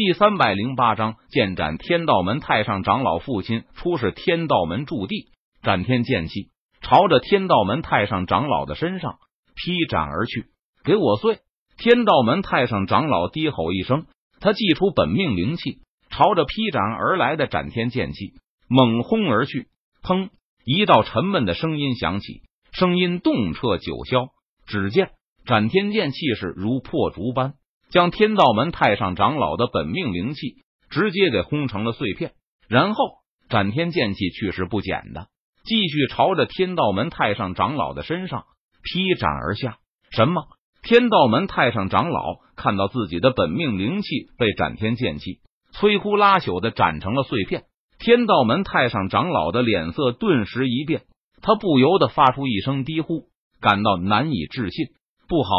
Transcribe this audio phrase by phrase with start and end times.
[0.00, 9.16] 第三百零八章，剑斩天道门太上长老父亲出使天道门驻地，斩天剑气朝着天道门太上长老的身上
[9.56, 10.44] 劈斩而去。
[10.84, 11.40] 给我碎！
[11.78, 14.06] 天道门太上长老低吼一声，
[14.38, 18.34] 他祭出本命灵气，朝着劈斩而来的斩天剑气
[18.68, 19.66] 猛轰而去。
[20.04, 20.28] 砰！
[20.64, 24.28] 一道沉闷的声音响起，声音动彻九霄。
[24.64, 25.10] 只见
[25.44, 27.54] 斩天剑气势如破竹般。
[27.90, 30.56] 将天道门太上长老的本命灵气
[30.90, 32.32] 直接给轰成了碎片，
[32.68, 33.04] 然后
[33.48, 35.28] 斩天剑气去势不减的
[35.64, 38.44] 继续朝着天道门太上长老的身上
[38.82, 39.78] 劈斩而下。
[40.10, 40.42] 什么？
[40.82, 45.40] 天道门太上长老看到自己的本命灵气被斩天剑气
[45.72, 47.64] 摧枯拉朽的斩成了碎片，
[47.98, 51.02] 天道门太上长老的脸色顿时一变，
[51.42, 53.28] 他不由得发出一声低呼，
[53.60, 54.88] 感到难以置信。
[55.26, 55.50] 不好！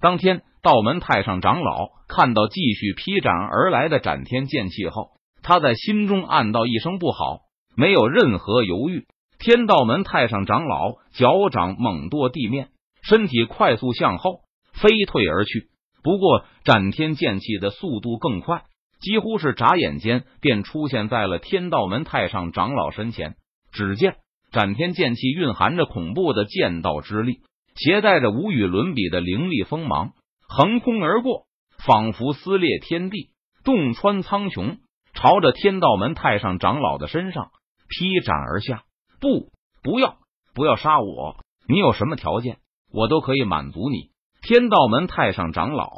[0.00, 0.42] 当天。
[0.62, 5.10] 道门太上长老看到继续劈斩而来的斩天剑气后，
[5.42, 7.40] 他在心中暗道一声不好，
[7.76, 9.04] 没有任何犹豫。
[9.40, 12.68] 天道门太上长老脚掌猛跺地面，
[13.02, 15.66] 身体快速向后飞退而去。
[16.04, 18.62] 不过，斩天剑气的速度更快，
[19.00, 23.34] 几乎是眨眼间便出现在了天道门太上长老身前。
[23.72, 24.14] 只见
[24.52, 27.40] 斩天剑气蕴含着恐怖的剑道之力，
[27.74, 30.12] 携带着无与伦比的凌厉锋芒。
[30.54, 31.46] 横空而过，
[31.78, 33.30] 仿佛撕裂天地，
[33.64, 34.80] 洞穿苍穹，
[35.14, 37.52] 朝着天道门太上长老的身上
[37.88, 38.84] 劈斩而下。
[39.18, 39.50] 不，
[39.82, 40.18] 不要，
[40.54, 41.38] 不要杀我！
[41.66, 42.58] 你有什么条件，
[42.92, 44.10] 我都可以满足你。
[44.42, 45.88] 天道门太上长老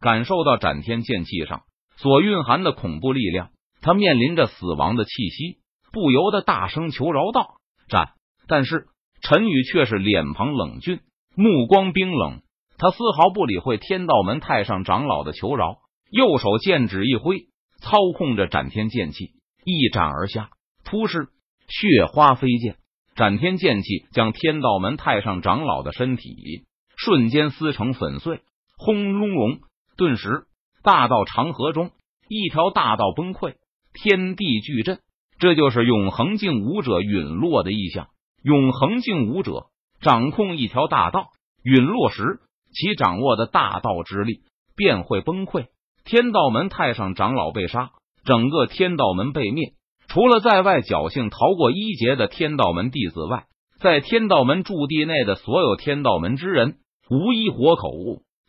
[0.00, 1.62] 感受到斩天剑气上
[1.96, 5.58] 所蕴含的恐怖力量，他面临着死亡的气息，
[5.90, 7.56] 不由得大声求饶道
[7.90, 8.12] ：“斩！”
[8.46, 8.86] 但是
[9.22, 11.00] 陈宇却是脸庞冷峻，
[11.34, 12.42] 目光冰冷。
[12.78, 15.78] 他丝毫不理会天道门太上长老的求饶，
[16.10, 17.48] 右手剑指一挥，
[17.80, 19.32] 操控着斩天剑气
[19.64, 20.50] 一斩而下。
[20.84, 21.28] 突施
[21.66, 22.76] 血花飞溅，
[23.16, 26.64] 斩天剑气将天道门太上长老的身体
[26.96, 28.42] 瞬间撕成粉碎。
[28.76, 29.58] 轰隆隆，
[29.96, 30.44] 顿时
[30.84, 31.90] 大道长河中
[32.28, 33.56] 一条大道崩溃，
[33.92, 35.00] 天地巨震。
[35.40, 38.06] 这就是永恒境武者陨落的意象。
[38.42, 39.66] 永恒境武者
[40.00, 41.26] 掌控一条大道，
[41.64, 42.40] 陨落时。
[42.72, 44.40] 其掌握的大道之力
[44.76, 45.66] 便会崩溃。
[46.04, 47.90] 天道门太上长老被杀，
[48.24, 49.74] 整个天道门被灭。
[50.08, 53.44] 除了在外侥幸逃过一劫的天道门弟子外，
[53.78, 56.78] 在天道门驻地内的所有天道门之人
[57.10, 57.90] 无一活口。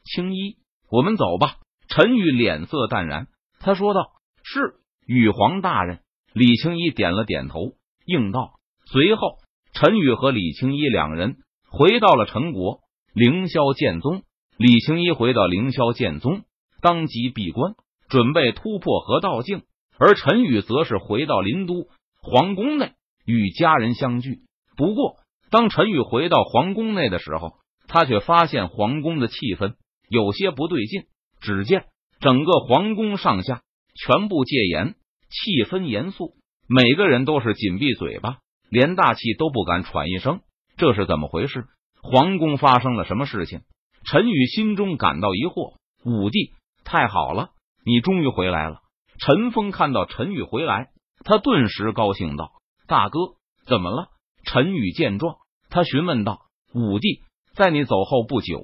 [0.06, 0.56] 青衣，
[0.90, 1.56] 我们走吧。
[1.90, 3.28] 陈宇脸色淡然，
[3.60, 4.12] 他说道
[4.44, 4.76] ：“是，
[5.06, 6.00] 羽皇大人。”
[6.34, 7.74] 李青衣点了点头，
[8.06, 8.52] 应道。
[8.86, 9.38] 随后，
[9.74, 11.38] 陈宇和李青衣两人
[11.70, 12.80] 回到了陈国。
[13.14, 14.24] 凌霄剑宗，
[14.58, 16.44] 李青一回到凌霄剑宗，
[16.82, 17.74] 当即闭关，
[18.08, 19.64] 准备突破河道境。
[19.98, 21.88] 而陈宇则是回到林都
[22.22, 22.94] 皇宫内
[23.26, 24.40] 与家人相聚。
[24.78, 25.16] 不过，
[25.50, 27.56] 当陈宇回到皇宫内的时候，
[27.88, 29.74] 他却发现皇宫的气氛
[30.08, 31.04] 有些不对劲。
[31.42, 31.86] 只见
[32.20, 33.62] 整个皇宫上下
[33.96, 34.96] 全部戒严，
[35.30, 36.36] 气氛严肃，
[36.68, 38.38] 每个人都是紧闭嘴巴，
[38.70, 40.42] 连大气都不敢喘一声。
[40.78, 41.66] 这是怎么回事？
[42.02, 43.62] 皇宫发生了什么事情？
[44.06, 45.74] 陈宇心中感到疑惑。
[46.06, 46.54] 五弟，
[46.86, 47.50] 太好了，
[47.86, 48.80] 你终于回来了！
[49.20, 50.92] 陈峰看到陈宇回来，
[51.26, 52.54] 他顿时高兴道
[52.88, 53.20] ：“大哥，
[53.66, 54.08] 怎么了？”
[54.46, 55.36] 陈宇见状，
[55.70, 56.40] 他询问道
[56.74, 57.20] ：“五弟，
[57.54, 58.62] 在你走后不久，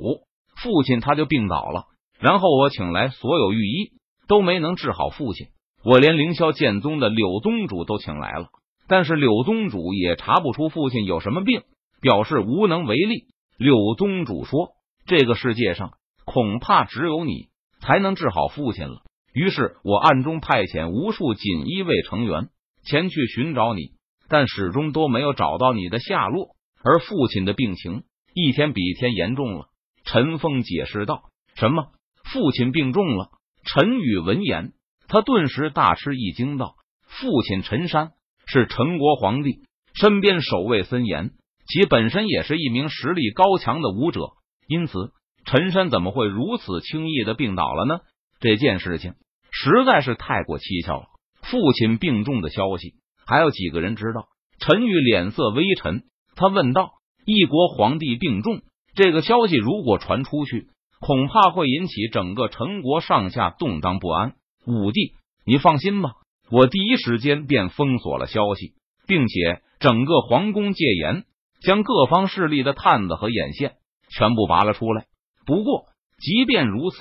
[0.56, 1.88] 父亲他就病倒了，
[2.18, 3.92] 然后我请来所有御医
[4.30, 5.48] 都没能治好父亲，
[5.84, 8.48] 我连凌霄剑宗的柳宗主都请来了，
[8.88, 11.64] 但是柳宗主也查不出父亲有什么病。”
[12.02, 13.28] 表示无能为力。
[13.58, 14.72] 柳宗主说
[15.08, 15.94] ：“这个世界上
[16.26, 17.48] 恐怕只有你
[17.80, 19.02] 才能治好父亲了。”
[19.34, 22.50] 于是，我暗中派遣无数锦衣卫成员
[22.84, 23.92] 前去寻找你，
[24.30, 26.56] 但始终都没有找到你的下落。
[26.84, 29.68] 而父亲的病情一天比一天严重了。
[30.04, 31.24] 陈峰解释道
[31.56, 31.88] ：“什么？
[32.24, 33.30] 父亲病重了？”
[33.66, 34.74] 陈宇闻言，
[35.08, 36.76] 他顿时大吃一惊，道
[37.08, 38.12] ：“父亲陈山
[38.46, 39.62] 是陈国皇帝
[39.94, 41.32] 身边守卫森严。”
[41.68, 44.22] 其本身也是一名实力高强的武者，
[44.68, 45.12] 因此
[45.46, 48.00] 陈山怎么会如此轻易的病倒了呢？
[48.40, 49.14] 这件事情
[49.52, 51.06] 实在是太过蹊跷了。
[51.42, 52.96] 父亲病重的消息，
[53.26, 54.28] 还有几个人知道？
[54.60, 56.04] 陈宇脸色微沉，
[56.36, 56.92] 他问道
[57.26, 58.62] ：“一国皇帝病重，
[58.96, 60.68] 这个消息如果传出去，
[61.00, 64.34] 恐怕会引起整个陈国上下动荡不安。”
[64.66, 65.14] 五弟，
[65.46, 66.12] 你放心吧，
[66.50, 68.74] 我第一时间便封锁了消息，
[69.08, 71.26] 并且整个皇宫戒严。
[71.66, 73.76] 将各方势力的探子和眼线
[74.10, 75.06] 全部拔了出来。
[75.46, 75.86] 不过，
[76.20, 76.98] 即便如此，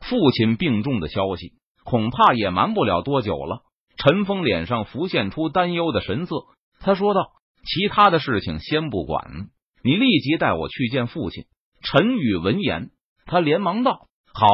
[0.00, 1.52] 父亲病重的消息
[1.84, 3.62] 恐怕也瞒不了多久了。
[3.96, 6.46] 陈峰脸上浮现出担忧的神色，
[6.80, 7.32] 他说道
[7.64, 9.48] ：“其他的事情先不管，
[9.84, 11.44] 你立即带我去见父亲。”
[11.82, 12.90] 陈宇闻言，
[13.26, 14.46] 他连忙道：“好。”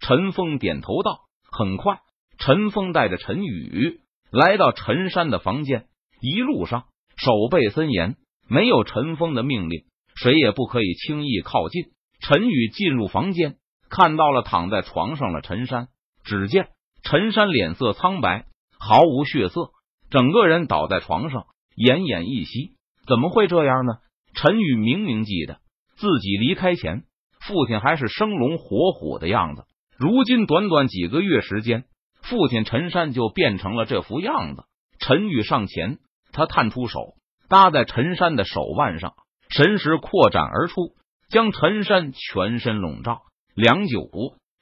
[0.00, 1.20] 陈峰点头道
[1.50, 2.00] ：“很快。”
[2.38, 4.00] 陈峰带着陈宇
[4.30, 5.86] 来到陈山的房间，
[6.20, 6.84] 一路上
[7.16, 8.16] 守备森严，
[8.48, 9.84] 没有陈峰的命令，
[10.16, 11.84] 谁也不可以轻易靠近。
[12.20, 13.56] 陈宇进入房间，
[13.88, 15.88] 看到了躺在床上的陈山。
[16.24, 16.68] 只见
[17.02, 18.46] 陈山脸色苍白，
[18.78, 19.70] 毫无血色，
[20.10, 21.46] 整个人倒在床上，
[21.76, 22.74] 奄奄一息。
[23.06, 23.94] 怎么会这样呢？
[24.34, 25.60] 陈宇明明记得
[25.96, 27.04] 自己离开前，
[27.40, 29.64] 父亲还是生龙活虎的样子。
[29.96, 31.84] 如今短短几个月时间，
[32.22, 34.64] 父亲陈山就变成了这副样子。
[35.00, 35.98] 陈宇上前，
[36.32, 37.14] 他探出手
[37.48, 39.14] 搭在陈山的手腕上，
[39.48, 40.94] 神识扩展而出。
[41.28, 43.20] 将陈山全身笼罩。
[43.54, 44.08] 良久，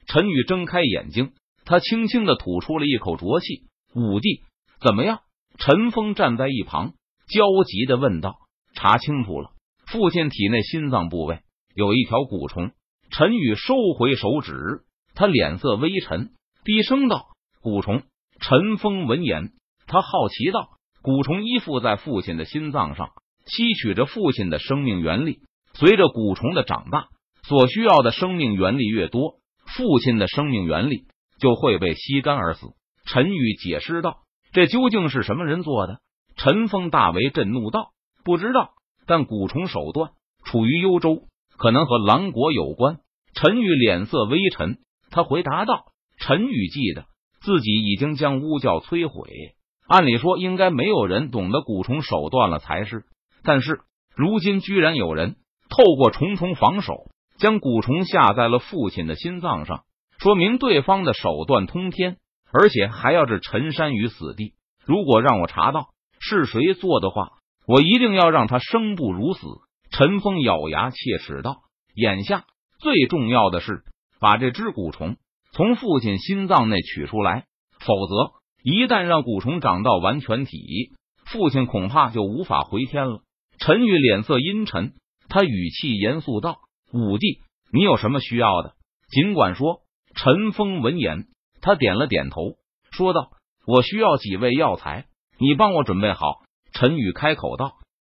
[0.05, 1.31] 陈宇睁开眼睛，
[1.63, 3.63] 他轻轻的吐出了一口浊气。
[3.95, 4.41] 武帝
[4.81, 5.21] 怎么样？
[5.57, 6.93] 陈峰站在一旁，
[7.29, 8.35] 焦急的问道。
[8.73, 9.51] 查清楚了，
[9.85, 11.39] 父亲体内心脏部位
[11.73, 12.71] 有一条蛊虫。
[13.09, 14.81] 陈宇收回手指，
[15.15, 16.31] 他脸色微沉，
[16.65, 17.27] 低声道
[17.63, 18.03] ：“蛊虫。”
[18.41, 19.53] 陈峰闻言，
[19.87, 20.76] 他好奇道
[21.07, 23.11] ：“蛊虫依附在父亲的心脏上，
[23.45, 25.39] 吸取着父亲的生命原力。”
[25.73, 27.07] 随着蛊虫的长大，
[27.43, 29.35] 所需要的生命原力越多，
[29.73, 31.03] 父亲的生命原力
[31.39, 32.67] 就会被吸干而死。
[33.05, 34.17] 陈宇解释道
[34.51, 35.99] ：“这究竟是什么人做的？”
[36.35, 37.91] 陈峰大为震怒道
[38.25, 38.71] ：“不知道，
[39.05, 40.11] 但蛊虫手段
[40.43, 41.27] 处于幽州，
[41.57, 42.97] 可能和狼国有关。”
[43.33, 45.85] 陈宇脸色微沉，他回答道
[46.19, 47.05] ：“陈宇记得
[47.39, 49.29] 自己已经将巫教摧毁，
[49.87, 53.05] 按理说应该没有人懂得蛊虫手段了才是，
[53.43, 53.79] 但是
[54.15, 55.35] 如今居然有人。”
[55.69, 59.83] 透过重重防守，将蛊虫下在了父亲的心脏上，
[60.17, 62.15] 说明对方的手段通天，
[62.53, 64.53] 而且还要置陈山于死地。
[64.85, 65.89] 如果让我查到
[66.21, 67.31] 是谁做的话，
[67.67, 69.45] 我一定要让他生不如死。
[69.91, 71.57] 陈峰咬牙切齿道
[71.93, 72.45] ：“眼下
[72.79, 73.83] 最重要的是
[74.21, 75.17] 把这只蛊虫
[75.51, 77.43] 从父亲心脏内取出来，
[77.79, 78.31] 否则
[78.69, 80.91] 一旦让蛊虫长到完全体，
[81.25, 83.21] 父亲恐怕就无法回天了。”
[83.59, 84.91] 陈宇脸色阴沉。
[85.29, 86.57] 他语气严肃道
[86.91, 87.39] ：“五弟，
[87.71, 88.73] 你有什么需要的，
[89.09, 89.83] 尽管说。”
[90.15, 91.27] 陈峰闻言，
[91.61, 92.55] 他点了点头，
[92.91, 93.29] 说道
[93.65, 95.05] ：“我需要几味药材，
[95.39, 96.41] 你帮我准备好。”
[96.73, 97.75] 陈宇开口道：“